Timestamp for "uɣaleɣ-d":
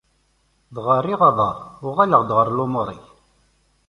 1.87-2.29